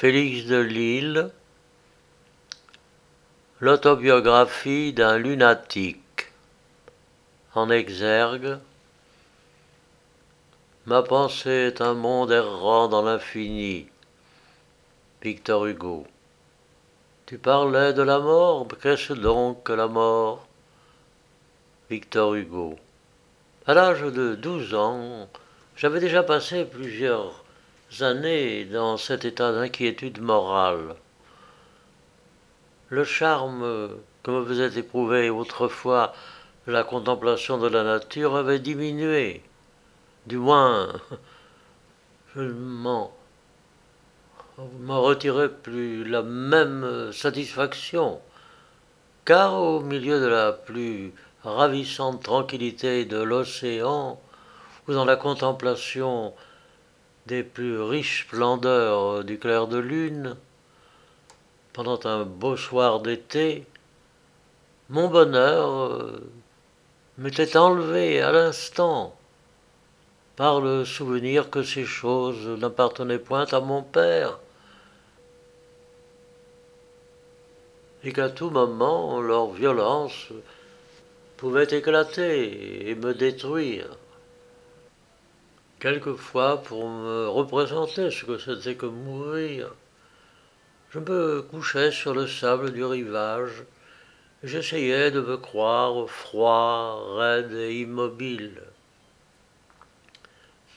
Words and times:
Félix 0.00 0.46
de 0.46 0.58
Lille, 0.58 1.30
l'autobiographie 3.58 4.92
d'un 4.92 5.18
lunatique. 5.18 6.30
En 7.56 7.68
exergue, 7.68 8.58
ma 10.86 11.02
pensée 11.02 11.66
est 11.66 11.80
un 11.80 11.94
monde 11.94 12.30
errant 12.30 12.86
dans 12.86 13.02
l'infini. 13.02 13.88
Victor 15.20 15.66
Hugo. 15.66 16.06
Tu 17.26 17.36
parlais 17.36 17.92
de 17.92 18.02
la 18.02 18.20
mort, 18.20 18.68
qu'est-ce 18.80 19.14
donc 19.14 19.64
que 19.64 19.72
la 19.72 19.88
mort? 19.88 20.46
Victor 21.90 22.36
Hugo. 22.36 22.78
À 23.66 23.74
l'âge 23.74 24.02
de 24.02 24.36
douze 24.36 24.74
ans, 24.74 25.28
j'avais 25.74 25.98
déjà 25.98 26.22
passé 26.22 26.64
plusieurs 26.64 27.42
années 28.00 28.64
dans 28.64 28.96
cet 28.96 29.24
état 29.24 29.52
d'inquiétude 29.52 30.20
morale. 30.20 30.94
Le 32.90 33.04
charme 33.04 33.90
que 34.22 34.30
me 34.30 34.44
faisait 34.44 34.78
éprouver 34.78 35.30
autrefois 35.30 36.12
la 36.66 36.84
contemplation 36.84 37.58
de 37.58 37.68
la 37.68 37.84
nature 37.84 38.36
avait 38.36 38.58
diminué. 38.58 39.42
Du 40.26 40.36
moins, 40.36 40.92
je 42.34 42.42
m'en 42.42 43.12
m'en 44.80 45.02
retirais 45.02 45.48
plus 45.48 46.04
la 46.04 46.22
même 46.22 47.12
satisfaction, 47.12 48.20
car 49.24 49.54
au 49.54 49.80
milieu 49.80 50.20
de 50.20 50.26
la 50.26 50.52
plus 50.52 51.12
ravissante 51.44 52.22
tranquillité 52.22 53.04
de 53.04 53.18
l'océan, 53.18 54.20
ou 54.86 54.92
dans 54.92 55.04
la 55.04 55.16
contemplation 55.16 56.34
des 57.28 57.42
plus 57.42 57.78
riches 57.78 58.24
splendeurs 58.26 59.22
du 59.22 59.38
clair 59.38 59.68
de 59.68 59.76
lune, 59.76 60.34
pendant 61.74 62.00
un 62.06 62.24
beau 62.24 62.56
soir 62.56 63.00
d'été, 63.00 63.66
mon 64.88 65.08
bonheur 65.08 65.68
euh, 65.68 66.30
m'était 67.18 67.58
enlevé 67.58 68.22
à 68.22 68.32
l'instant 68.32 69.14
par 70.36 70.62
le 70.62 70.86
souvenir 70.86 71.50
que 71.50 71.62
ces 71.62 71.84
choses 71.84 72.48
n'appartenaient 72.58 73.18
point 73.18 73.46
à 73.52 73.60
mon 73.60 73.82
père, 73.82 74.38
et 78.04 78.12
qu'à 78.12 78.30
tout 78.30 78.48
moment 78.48 79.20
leur 79.20 79.50
violence 79.50 80.28
pouvait 81.36 81.76
éclater 81.76 82.88
et 82.88 82.94
me 82.94 83.12
détruire. 83.12 83.88
Quelquefois, 85.80 86.60
pour 86.62 86.88
me 86.88 87.28
représenter 87.28 88.10
ce 88.10 88.24
que 88.24 88.36
c'était 88.36 88.74
que 88.74 88.86
mourir, 88.86 89.72
je 90.90 90.98
me 90.98 91.42
couchais 91.42 91.92
sur 91.92 92.14
le 92.14 92.26
sable 92.26 92.72
du 92.72 92.84
rivage 92.84 93.62
et 94.42 94.48
j'essayais 94.48 95.12
de 95.12 95.20
me 95.20 95.36
croire 95.36 96.08
froid, 96.08 97.16
raide 97.16 97.52
et 97.52 97.80
immobile. 97.80 98.60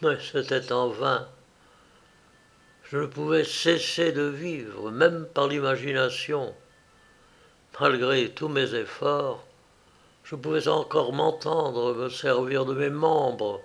Mais 0.04 0.18
c'était 0.20 0.72
en 0.72 0.90
vain. 0.90 1.28
Je 2.84 2.98
ne 2.98 3.08
pouvais 3.08 3.44
cesser 3.44 4.12
de 4.12 4.24
vivre, 4.24 4.92
même 4.92 5.26
par 5.34 5.48
l'imagination. 5.48 6.54
Malgré 7.80 8.30
tous 8.30 8.50
mes 8.50 8.76
efforts, 8.76 9.44
je 10.24 10.36
pouvais 10.36 10.68
encore 10.68 11.14
m'entendre 11.14 11.96
me 11.96 12.10
servir 12.10 12.66
de 12.66 12.76
mes 12.76 12.90
membres 12.92 13.62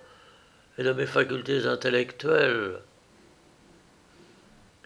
et 0.78 0.82
de 0.82 0.92
mes 0.92 1.06
facultés 1.06 1.66
intellectuelles. 1.66 2.80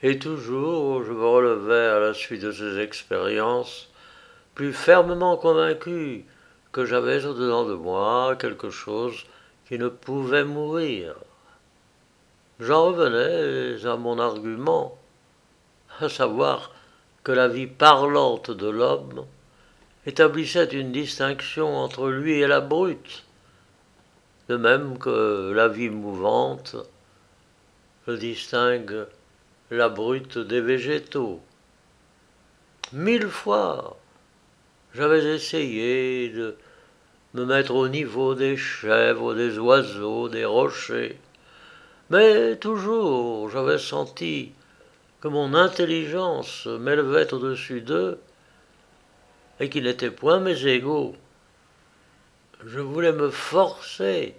Et 0.02 0.19
toujours 0.19 1.05
je 1.05 1.12
me 1.12 1.27
relevais 1.27 1.88
à 1.88 2.00
la 2.00 2.14
suite 2.14 2.42
de 2.42 2.52
ces 2.52 2.78
expériences, 2.78 3.88
plus 4.55 4.72
fermement 4.72 5.36
convaincu 5.36 6.24
que 6.72 6.84
j'avais 6.84 7.25
au-dedans 7.25 7.64
de 7.64 7.75
moi 7.75 8.37
quelque 8.37 8.70
chose 8.70 9.26
qui 9.66 9.78
ne 9.78 9.88
pouvait 9.88 10.44
mourir. 10.44 11.14
J'en 12.60 12.87
revenais 12.87 13.84
à 13.87 13.97
mon 13.97 14.19
argument, 14.19 14.98
à 16.00 16.09
savoir 16.09 16.72
que 17.25 17.32
la 17.32 17.48
vie 17.48 17.66
parlante 17.66 18.50
de 18.50 18.69
l'homme 18.69 19.26
établissait 20.06 20.64
une 20.64 20.93
distinction 20.93 21.76
entre 21.76 22.09
lui 22.09 22.41
et 22.41 22.47
la 22.47 22.60
brute, 22.60 23.25
de 24.50 24.56
même 24.56 24.99
que 24.99 25.53
la 25.53 25.69
vie 25.69 25.91
mouvante 25.91 26.75
distingue 28.09 29.06
la 29.71 29.88
brute 29.88 30.38
des 30.38 30.61
végétaux. 30.61 31.41
Mille 32.93 33.28
fois, 33.28 33.97
j'avais 34.93 35.25
essayé 35.37 36.31
de 36.31 36.56
me 37.34 37.44
mettre 37.44 37.72
au 37.77 37.87
niveau 37.87 38.34
des 38.34 38.56
chèvres, 38.56 39.34
des 39.34 39.56
oiseaux, 39.61 40.28
des 40.28 40.44
rochers, 40.44 41.17
mais 42.11 42.56
toujours 42.56 43.49
j'avais 43.50 43.78
senti 43.78 44.50
que 45.21 45.28
mon 45.28 45.55
intelligence 45.55 46.67
m'élevait 46.67 47.32
au-dessus 47.32 47.82
d'eux 47.82 48.19
et 49.61 49.69
qu'ils 49.71 49.84
n'étaient 49.84 50.11
point 50.11 50.41
mes 50.41 50.67
égaux 50.67 51.15
je 52.66 52.81
voulais 52.81 53.12
me 53.12 53.31
forcer 53.31 54.34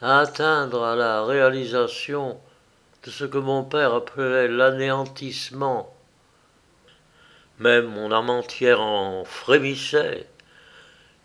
à 0.00 0.20
atteindre 0.20 0.84
à 0.84 0.96
la 0.96 1.24
réalisation 1.24 2.38
de 3.04 3.10
ce 3.10 3.24
que 3.24 3.38
mon 3.38 3.64
père 3.64 3.94
appelait 3.94 4.48
l'anéantissement. 4.48 5.94
Même 7.58 7.86
mon 7.86 8.12
âme 8.12 8.30
entière 8.30 8.80
en 8.80 9.24
frémissait. 9.24 10.26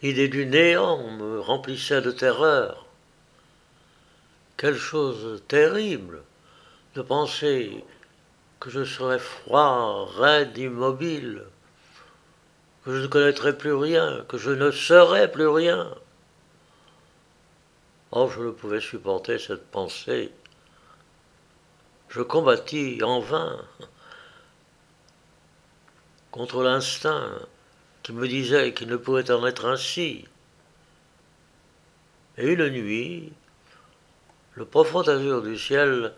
L'idée 0.01 0.27
du 0.27 0.45
néant 0.45 1.09
me 1.11 1.39
remplissait 1.39 2.01
de 2.01 2.11
terreur. 2.11 2.85
Quelle 4.57 4.77
chose 4.77 5.43
terrible 5.47 6.23
de 6.95 7.01
penser 7.01 7.83
que 8.59 8.69
je 8.69 8.83
serais 8.83 9.19
froid, 9.19 10.09
raide, 10.17 10.57
immobile, 10.57 11.43
je 12.89 13.01
ne 13.01 13.07
connaîtrais 13.07 13.57
plus 13.57 13.73
rien, 13.73 14.25
que 14.27 14.37
je 14.37 14.51
ne 14.51 14.71
serais 14.71 15.31
plus 15.31 15.47
rien. 15.47 15.93
Oh, 18.11 18.29
je 18.33 18.41
ne 18.41 18.51
pouvais 18.51 18.81
supporter 18.81 19.37
cette 19.37 19.67
pensée. 19.69 20.31
Je 22.09 22.21
combattis 22.21 23.03
en 23.03 23.19
vain 23.19 23.63
contre 26.31 26.63
l'instinct 26.63 27.29
qui 28.01 28.13
me 28.13 28.27
disait 28.27 28.73
qu'il 28.73 28.87
ne 28.87 28.97
pouvait 28.97 29.29
en 29.29 29.45
être 29.45 29.65
ainsi. 29.65 30.25
Et 32.37 32.47
une 32.47 32.69
nuit, 32.69 33.31
le 34.55 34.65
profond 34.65 35.01
azur 35.01 35.43
du 35.43 35.57
ciel 35.57 36.13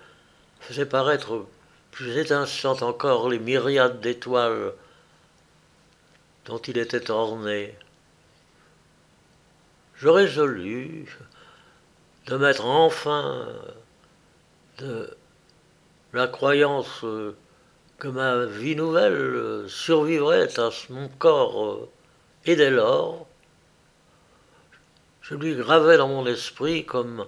faisait 0.62 0.86
paraître 0.86 1.46
plus 1.92 2.18
étincelantes 2.18 2.84
encore 2.84 3.28
les 3.28 3.40
myriades 3.40 4.00
d'étoiles 4.00 4.74
dont 6.46 6.58
il 6.60 6.78
était 6.78 7.12
orné. 7.12 7.76
Je 9.96 10.08
résolus 10.08 11.18
de 12.26 12.38
mettre 12.38 12.66
enfin 12.66 13.48
de 14.80 15.16
la 16.14 16.28
croyance 16.28 17.06
que 17.98 18.08
ma 18.08 18.46
vie 18.46 18.76
nouvelle 18.76 19.70
survivrait 19.70 20.60
à 20.60 20.70
mon 20.90 21.08
corps, 21.08 21.88
et 22.46 22.56
dès 22.56 22.72
lors, 22.72 23.28
je 25.22 25.36
lui 25.36 25.56
gravais 25.56 25.98
dans 25.98 26.08
mon 26.08 26.26
esprit 26.26 26.86
comme 26.86 27.28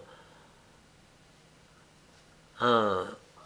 un 2.59 3.05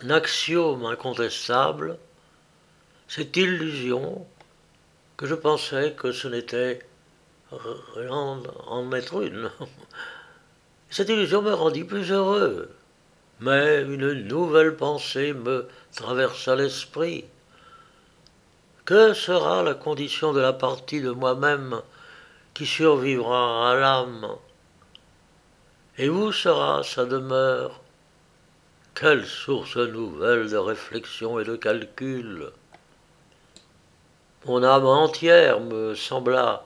axiome 0.10 0.86
incontestable 0.86 1.98
cette 3.08 3.36
illusion 3.36 4.26
que 5.18 5.26
je 5.26 5.34
pensais 5.34 5.94
que 5.94 6.12
ce 6.12 6.28
n'était 6.28 6.80
rien 7.96 8.40
en 8.68 8.92
être 8.92 9.24
une. 9.24 9.50
Cette 10.92 11.10
illusion 11.10 11.42
me 11.42 11.54
rendit 11.54 11.84
plus 11.84 12.12
heureux, 12.12 12.70
mais 13.40 13.82
une 13.82 14.14
nouvelle 14.28 14.76
pensée 14.76 15.34
me 15.34 15.68
traversa 15.96 16.56
l'esprit. 16.56 17.26
Que 18.86 19.14
sera 19.14 19.64
la 19.64 19.74
condition 19.74 20.34
de 20.34 20.40
la 20.40 20.54
partie 20.54 21.02
de 21.02 21.12
moi-même 21.12 21.82
qui 22.54 22.68
survivra 22.68 23.72
à 23.72 23.76
l'âme? 23.76 24.36
Et 25.98 26.10
où 26.10 26.32
sera 26.32 26.84
sa 26.84 27.06
demeure? 27.06 27.82
Quelle 28.94 29.26
source 29.26 29.78
nouvelle 29.78 30.50
de 30.50 30.58
réflexion 30.58 31.40
et 31.40 31.44
de 31.44 31.56
calcul? 31.56 32.52
Mon 34.48 34.64
âme 34.64 34.86
entière 34.86 35.60
me 35.60 35.94
sembla 35.94 36.64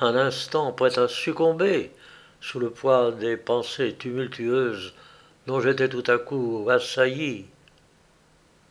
un 0.00 0.14
instant 0.14 0.72
prête 0.72 0.98
à 0.98 1.08
succomber 1.08 1.90
sous 2.42 2.58
le 2.58 2.68
poids 2.68 3.12
des 3.12 3.38
pensées 3.38 3.94
tumultueuses 3.94 4.92
dont 5.46 5.58
j'étais 5.60 5.88
tout 5.88 6.04
à 6.06 6.18
coup 6.18 6.68
assailli. 6.68 7.46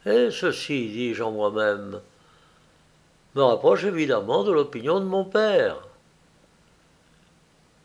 Et 0.06 0.30
ceci, 0.30 0.90
dis-je 0.90 1.24
en 1.24 1.32
moi-même, 1.32 2.00
me 3.34 3.42
rapproche 3.42 3.86
évidemment 3.86 4.44
de 4.44 4.52
l'opinion 4.52 5.00
de 5.00 5.06
mon 5.06 5.26
père. 5.26 5.78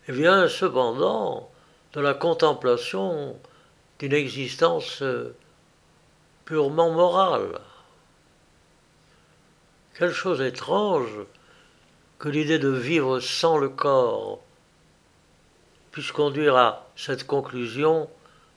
Et 0.06 0.12
vient 0.12 0.48
cependant 0.48 1.50
de 1.94 2.00
la 2.02 2.12
contemplation 2.12 3.36
d'une 3.98 4.12
existence 4.12 5.02
purement 6.44 6.90
morale. 6.90 7.58
Quelle 9.98 10.12
chose 10.12 10.40
étrange 10.42 11.24
que 12.20 12.28
l'idée 12.28 12.60
de 12.60 12.68
vivre 12.68 13.18
sans 13.18 13.58
le 13.58 13.68
corps 13.68 14.38
puisse 15.90 16.12
conduire 16.12 16.54
à 16.54 16.86
cette 16.94 17.26
conclusion 17.26 18.08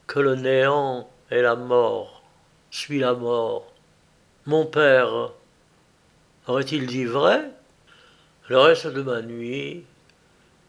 que 0.05 0.19
le 0.19 0.35
néant 0.35 1.09
est 1.31 1.41
la 1.41 1.55
mort, 1.55 2.21
suit 2.69 2.99
la 2.99 3.15
mort. 3.15 3.73
Mon 4.45 4.67
père 4.67 5.31
aurait-il 6.45 6.85
dit 6.85 7.05
vrai? 7.05 7.49
Le 8.47 8.59
reste 8.59 8.85
de 8.85 9.01
ma 9.01 9.23
nuit 9.23 9.83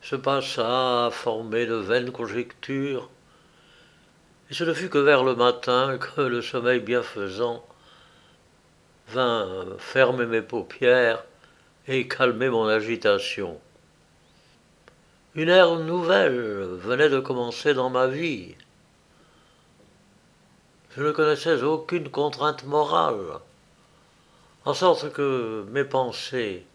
se 0.00 0.16
passa 0.16 1.04
à 1.04 1.10
former 1.10 1.66
de 1.66 1.74
vaines 1.74 2.12
conjectures, 2.12 3.10
et 4.50 4.54
ce 4.54 4.64
ne 4.64 4.72
fut 4.72 4.88
que 4.88 4.96
vers 4.96 5.22
le 5.22 5.36
matin 5.36 5.98
que 5.98 6.22
le 6.22 6.40
sommeil 6.40 6.80
bienfaisant 6.80 7.62
vint 9.08 9.66
fermer 9.78 10.26
mes 10.26 10.42
paupières 10.42 11.24
et 11.88 12.08
calmer 12.08 12.48
mon 12.48 12.66
agitation. 12.66 13.60
Une 15.34 15.48
ère 15.48 15.76
nouvelle 15.76 16.76
venait 16.76 17.08
de 17.08 17.20
commencer 17.20 17.74
dans 17.74 17.90
ma 17.90 18.06
vie. 18.06 18.54
Je 20.96 21.02
ne 21.02 21.10
connaissais 21.10 21.62
aucune 21.62 22.10
contrainte 22.10 22.64
morale, 22.64 23.40
en 24.66 24.74
sorte 24.74 25.10
que 25.12 25.64
mes 25.70 25.84
pensées 25.84 26.66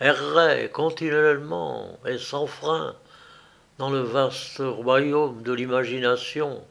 erraient 0.00 0.70
continuellement 0.70 1.98
et 2.04 2.18
sans 2.18 2.46
frein 2.46 2.94
dans 3.78 3.90
le 3.90 4.00
vaste 4.00 4.60
royaume 4.60 5.42
de 5.42 5.52
l'imagination. 5.52 6.62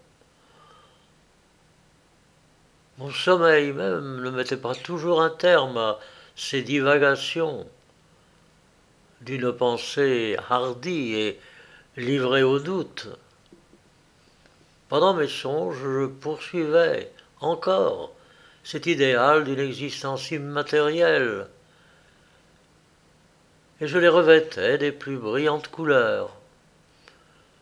Mon 2.99 3.09
sommeil 3.09 3.71
même 3.73 4.21
ne 4.21 4.29
mettait 4.29 4.57
pas 4.57 4.75
toujours 4.75 5.21
un 5.21 5.31
terme 5.31 5.77
à 5.77 5.99
ces 6.35 6.61
divagations 6.61 7.67
d'une 9.21 9.51
pensée 9.51 10.37
hardie 10.49 11.15
et 11.15 11.39
livrée 11.97 12.43
au 12.43 12.59
doute. 12.59 13.07
Pendant 14.89 15.15
mes 15.15 15.27
songes, 15.27 15.77
je 15.81 16.05
poursuivais 16.05 17.11
encore 17.41 18.13
cet 18.63 18.85
idéal 18.85 19.43
d'une 19.43 19.59
existence 19.59 20.29
immatérielle, 20.29 21.47
et 23.81 23.87
je 23.87 23.97
les 23.97 24.07
revêtais 24.07 24.77
des 24.77 24.91
plus 24.91 25.17
brillantes 25.17 25.67
couleurs. 25.69 26.35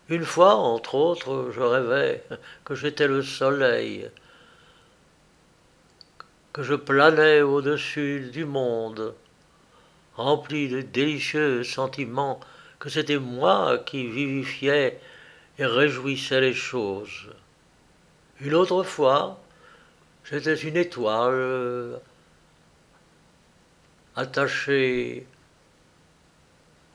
Une 0.10 0.26
fois, 0.26 0.56
entre 0.56 0.96
autres, 0.96 1.52
je 1.54 1.62
rêvais 1.62 2.22
que 2.66 2.76
j'étais 2.76 3.08
le 3.08 3.24
soleil, 3.24 4.10
que 6.54 6.64
je 6.64 6.76
planais 6.76 7.42
au-dessus 7.42 8.30
du 8.32 8.46
monde, 8.46 9.14
rempli 10.16 10.68
de 10.68 10.82
délicieux 10.82 11.64
sentiments, 11.64 12.40
que 12.80 12.90
c'était 12.90 13.20
moi 13.20 13.78
qui 13.86 14.08
vivifiais 14.08 15.00
et 15.58 15.66
réjouissais 15.66 16.42
les 16.42 16.54
choses. 16.54 17.30
Une 18.42 18.54
autre 18.54 18.84
fois, 18.84 19.40
j'étais 20.26 20.56
une 20.56 20.76
étoile 20.76 22.00
attachée 24.16 25.26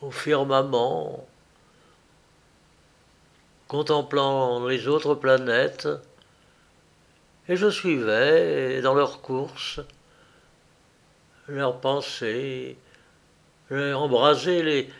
au 0.03 0.11
firmament, 0.11 1.27
contemplant 3.69 4.67
les 4.67 4.87
autres 4.87 5.15
planètes, 5.15 5.89
et 7.49 7.57
je 7.57 7.71
suivais 7.71 8.81
dans 8.81 8.95
leurs 8.95 9.21
courses 9.21 9.81
leurs 11.49 11.81
pensées, 11.81 12.77
embrasé 13.71 14.63
les 14.63 14.91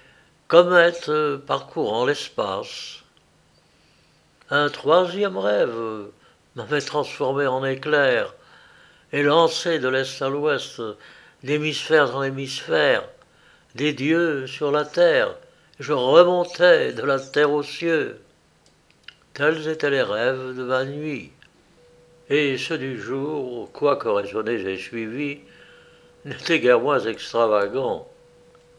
comètes 0.49 1.11
parcourant 1.47 2.05
l'espace. 2.05 3.03
Un 4.51 4.69
troisième 4.69 5.37
rêve 5.37 6.07
m'avait 6.55 6.81
transformé 6.81 7.47
en 7.47 7.65
éclair 7.65 8.35
et 9.13 9.23
lancé 9.23 9.79
de 9.79 9.89
l'est 9.89 10.23
à 10.23 10.29
l'ouest, 10.29 10.81
d'hémisphère 11.43 12.17
en 12.17 12.23
hémisphère, 12.23 13.05
des 13.75 13.93
dieux 13.93 14.47
sur 14.47 14.71
la 14.71 14.85
terre. 14.85 15.35
Je 15.81 15.93
remontais 15.93 16.93
de 16.93 17.03
la 17.03 17.19
terre 17.21 17.53
aux 17.53 17.63
cieux. 17.63 18.21
Tels 19.35 19.69
étaient 19.69 19.91
les 19.91 20.03
rêves 20.03 20.57
de 20.57 20.63
ma 20.63 20.85
nuit. 20.85 21.33
Et 22.29 22.59
ceux 22.59 22.79
du 22.79 23.01
jour, 23.01 23.71
quoique 23.73 24.09
raisonnés 24.09 24.61
et 24.61 24.77
suivis, 24.77 25.41
n'étaient 26.25 26.59
guère 26.59 26.81
moins 26.81 26.99
extravagants. 26.99 28.09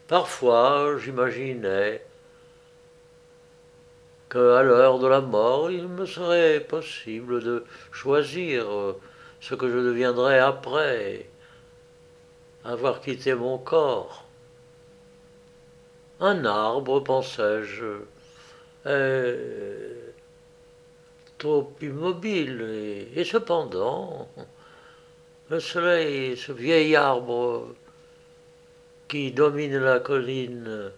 Parfois, 0.06 0.98
j'imaginais 0.98 2.02
qu'à 4.28 4.62
l'heure 4.62 4.98
de 4.98 5.06
la 5.06 5.22
mort, 5.22 5.70
il 5.70 5.88
me 5.88 6.04
serait 6.04 6.60
possible 6.60 7.42
de 7.42 7.64
choisir 7.90 8.66
ce 9.40 9.54
que 9.54 9.70
je 9.70 9.78
deviendrais 9.78 10.38
après 10.38 11.26
avoir 12.64 13.00
quitté 13.00 13.34
mon 13.34 13.56
corps. 13.56 14.24
Un 16.20 16.44
arbre, 16.44 17.00
pensais-je, 17.00 17.84
est 18.84 20.14
trop 21.38 21.72
immobile, 21.80 23.08
et, 23.14 23.24
cependant, 23.24 24.28
le 25.50 25.60
soleil, 25.60 26.36
ce 26.36 26.52
vieil 26.52 26.94
arbre 26.96 27.68
qui 29.08 29.32
domine 29.32 29.78
la 29.78 30.00
colline 30.00 30.92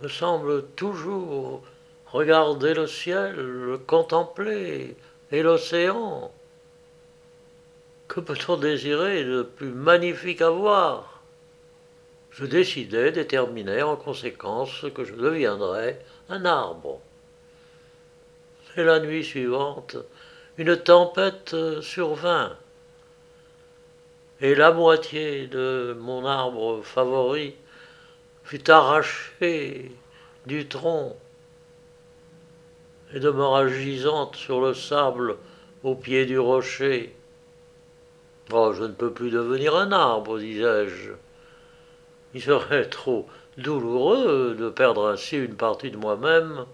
me 0.00 0.08
semble 0.08 0.66
toujours 0.70 1.62
regarder 2.06 2.74
le 2.74 2.86
ciel, 2.86 3.36
le 3.36 3.78
contempler 3.78 4.96
et 5.30 5.42
l'océan. 5.42 6.32
Que 8.08 8.20
peut-on 8.20 8.56
désirer 8.56 9.24
de 9.24 9.42
plus 9.42 9.70
magnifique 9.70 10.42
à 10.42 10.50
voir? 10.50 11.22
Je 12.30 12.44
décidai, 12.44 13.12
déterminai 13.12 13.82
en 13.82 13.96
conséquence 13.96 14.84
que 14.94 15.04
je 15.04 15.14
deviendrais 15.14 16.00
un 16.28 16.44
arbre. 16.44 17.00
Et 18.76 18.82
la 18.82 18.98
nuit 19.00 19.24
suivante, 19.24 19.96
une 20.58 20.76
tempête 20.76 21.54
survint 21.80 22.56
et 24.40 24.54
la 24.54 24.72
moitié 24.72 25.46
de 25.46 25.96
mon 25.98 26.26
arbre 26.26 26.82
favori 26.82 27.54
fut 28.42 28.68
arrachée 28.70 29.92
du 30.46 30.66
tronc 30.66 31.16
et 33.14 33.20
demeura 33.20 33.68
gisante 33.68 34.36
sur 34.36 34.60
le 34.60 34.74
sable 34.74 35.36
au 35.82 35.94
pied 35.94 36.26
du 36.26 36.38
rocher. 36.38 37.14
Oh, 38.52 38.72
je 38.72 38.82
ne 38.82 38.92
peux 38.92 39.12
plus 39.12 39.30
devenir 39.30 39.76
un 39.76 39.92
arbre, 39.92 40.38
disais-je. 40.38 41.12
Il 42.34 42.42
serait 42.42 42.88
trop 42.88 43.26
douloureux 43.56 44.56
de 44.58 44.68
perdre 44.68 45.08
ainsi 45.08 45.36
une 45.36 45.54
partie 45.54 45.90
de 45.90 45.96
moi-même. 45.96 46.66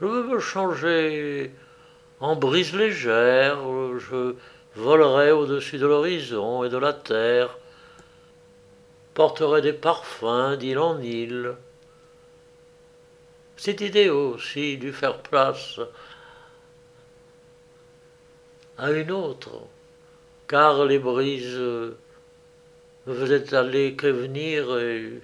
Je 0.00 0.06
veux 0.06 0.22
me 0.22 0.38
changer 0.38 1.50
en 2.20 2.36
brise 2.36 2.72
légère, 2.72 3.58
je 3.98 4.34
volerait 4.76 5.32
au-dessus 5.32 5.78
de 5.78 5.86
l'horizon 5.86 6.62
et 6.62 6.68
de 6.68 6.78
la 6.78 6.92
terre, 6.92 7.58
porterait 9.14 9.62
des 9.62 9.72
parfums 9.72 10.56
d'île 10.56 10.78
en 10.78 11.00
île. 11.00 11.54
Cette 13.56 13.80
idée 13.80 14.08
aussi 14.08 14.78
dut 14.78 14.92
faire 14.92 15.18
place 15.18 15.80
à 18.76 18.92
une 18.92 19.10
autre, 19.10 19.50
car 20.46 20.84
les 20.84 21.00
brises 21.00 21.58
ne 21.58 23.14
faisaient 23.14 23.52
aller 23.52 23.96
que 23.96 24.06
venir 24.06 24.78
et 24.78 25.20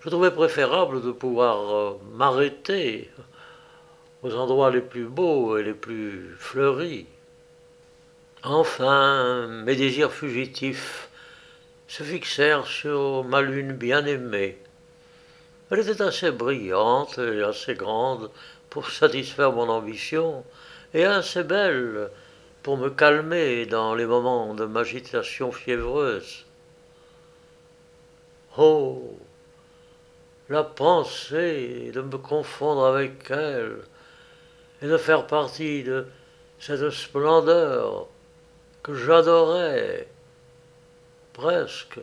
je 0.00 0.08
trouvais 0.08 0.32
préférable 0.32 1.00
de 1.00 1.12
pouvoir 1.12 1.94
m'arrêter 2.12 3.08
aux 4.22 4.34
endroits 4.34 4.70
les 4.70 4.80
plus 4.80 5.06
beaux 5.06 5.56
et 5.56 5.62
les 5.62 5.74
plus 5.74 6.34
fleuris. 6.38 7.06
Enfin, 8.42 9.46
mes 9.64 9.76
désirs 9.76 10.12
fugitifs 10.12 11.08
se 11.88 12.02
fixèrent 12.02 12.66
sur 12.66 13.24
ma 13.24 13.42
lune 13.42 13.72
bien-aimée. 13.72 14.58
Elle 15.70 15.80
était 15.80 16.02
assez 16.02 16.30
brillante 16.30 17.18
et 17.18 17.42
assez 17.42 17.74
grande 17.74 18.30
pour 18.70 18.90
satisfaire 18.90 19.52
mon 19.52 19.68
ambition, 19.68 20.44
et 20.94 21.04
assez 21.04 21.42
belle 21.42 22.10
pour 22.62 22.76
me 22.76 22.90
calmer 22.90 23.66
dans 23.66 23.94
les 23.94 24.06
moments 24.06 24.54
de 24.54 24.64
m'agitation 24.64 25.50
fiévreuse. 25.52 26.44
Oh, 28.58 29.16
la 30.48 30.64
pensée 30.64 31.90
de 31.94 32.00
me 32.00 32.18
confondre 32.18 32.84
avec 32.84 33.30
elle 33.30 33.76
et 34.82 34.86
de 34.86 34.96
faire 34.96 35.26
partie 35.26 35.82
de 35.82 36.06
cette 36.58 36.90
splendeur 36.90 38.06
que 38.82 38.94
j'adorais 38.94 40.08
presque 41.32 42.00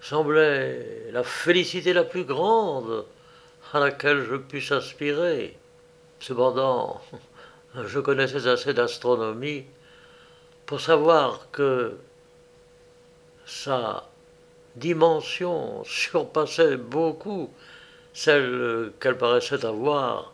semblait 0.00 1.10
la 1.12 1.22
félicité 1.22 1.92
la 1.92 2.04
plus 2.04 2.24
grande 2.24 3.04
à 3.72 3.80
laquelle 3.80 4.24
je 4.24 4.36
puisse 4.36 4.70
aspirer. 4.72 5.56
Cependant, 6.20 7.00
je 7.84 7.98
connaissais 8.00 8.46
assez 8.46 8.72
d'astronomie 8.72 9.64
pour 10.64 10.80
savoir 10.80 11.48
que 11.50 11.96
sa 13.46 14.08
dimension 14.76 15.84
surpassait 15.84 16.76
beaucoup 16.76 17.50
celle 18.12 18.92
qu'elle 19.00 19.16
paraissait 19.16 19.64
avoir. 19.64 20.32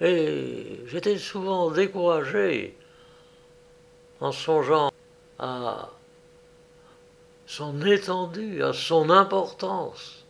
Et 0.00 0.80
j'étais 0.86 1.18
souvent 1.18 1.70
découragé 1.70 2.76
en 4.20 4.32
songeant 4.32 4.90
à 5.38 5.90
son 7.46 7.80
étendue, 7.86 8.62
à 8.62 8.72
son 8.72 9.10
importance. 9.10 10.24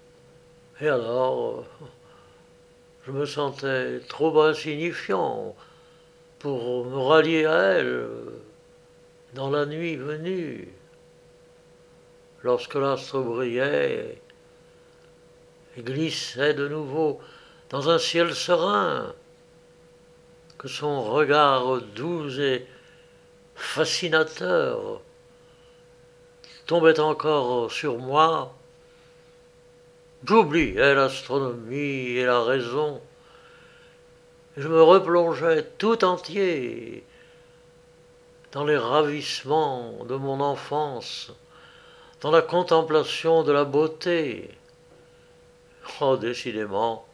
Et 0.80 0.88
alors, 0.88 1.64
je 3.06 3.12
me 3.12 3.25
sentais 3.25 4.00
trop 4.09 4.42
insignifiant 4.42 5.54
pour 6.38 6.85
me 6.85 6.99
rallier 6.99 7.47
à 7.47 7.59
elle 7.78 8.09
dans 9.35 9.50
la 9.50 9.66
nuit 9.66 9.97
venue, 9.97 10.68
lorsque 12.42 12.75
l'astre 12.75 13.21
brillait 13.21 14.21
et 15.76 15.83
glissait 15.83 16.54
de 16.54 16.68
nouveau 16.68 17.21
dans 17.71 17.88
un 17.88 17.99
ciel 17.99 18.35
serein, 18.35 19.14
son 20.66 21.02
regard 21.02 21.80
doux 21.80 22.40
et 22.40 22.66
fascinateur 23.54 25.00
tombait 26.66 27.00
encore 27.00 27.71
sur 27.71 27.99
moi, 27.99 28.54
j'oubliais 30.25 30.94
l'astronomie 30.94 32.16
et 32.16 32.25
la 32.25 32.42
raison. 32.42 33.00
Je 34.56 34.68
me 34.68 34.83
replongeais 34.83 35.64
tout 35.78 36.04
entier 36.04 37.04
dans 38.52 38.64
les 38.64 38.78
ravissements 38.78 40.04
de 40.04 40.14
mon 40.14 40.40
enfance, 40.40 41.33
dans 42.21 42.30
la 42.30 42.40
contemplation 42.40 43.42
de 43.42 43.52
la 43.52 43.64
beauté. 43.64 44.50
Oh, 46.00 46.16
décidément, 46.16 47.04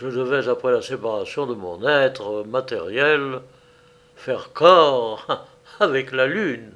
je 0.00 0.08
devais, 0.08 0.48
après 0.48 0.72
la 0.72 0.80
séparation 0.80 1.46
de 1.46 1.54
mon 1.54 1.86
être 1.86 2.42
matériel, 2.44 3.40
faire 4.16 4.50
corps 4.54 5.46
avec 5.80 6.12
la 6.12 6.26
lune. 6.26 6.72